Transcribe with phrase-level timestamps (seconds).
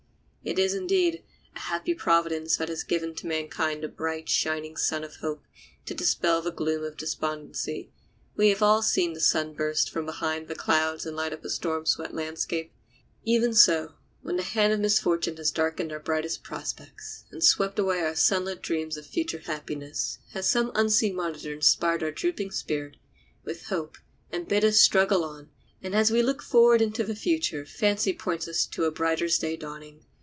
[0.43, 1.23] It is, indeed,
[1.55, 5.43] a happy providence that has given to mankind the bright, shining sun of hope
[5.85, 7.91] to dispel the gloom of despondency.
[8.35, 11.49] We have all seen the sun burst from behind the clouds and light up a
[11.51, 12.73] storm swept landscape.
[13.23, 13.93] Even so,
[14.23, 18.63] when the hand of misfortune has darkened our brightest prospects and swept away our sunlit
[18.63, 22.95] dreams of future happiness, has some unseen monitor inspired our drooping spirit
[23.45, 23.99] with hope
[24.31, 25.51] and bid us struggle on;
[25.83, 29.57] and as we look forward into the future fancy points us to a brighter day's
[29.59, 30.03] dawning.